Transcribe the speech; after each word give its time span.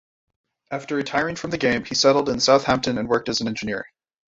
After 0.71 0.95
retiring 0.95 1.35
from 1.35 1.51
the 1.51 1.59
game, 1.59 1.85
he 1.85 1.93
settled 1.93 2.27
in 2.27 2.39
Southampton 2.39 2.97
and 2.97 3.07
worked 3.07 3.29
as 3.29 3.39
an 3.39 3.47
engineer. 3.47 3.85